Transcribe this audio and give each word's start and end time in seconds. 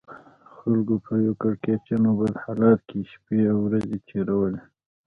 خلکو 0.55 0.93
په 1.05 1.13
یو 1.25 1.33
کړکېچن 1.41 2.01
او 2.09 2.15
بد 2.19 2.35
حالت 2.43 2.79
کې 2.89 2.99
شپې 3.11 3.39
او 3.53 3.57
ورځې 3.65 3.97
تېرولې. 4.09 4.61